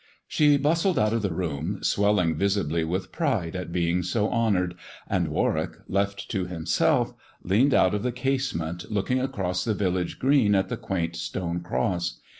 [0.27, 4.73] She bustled out of the room, swelling visibly with pride at being so honoured;
[5.07, 10.55] and Warwick, left to himself, leaned out of the casement, looking across the village green
[10.55, 12.19] at the quaint stone cross.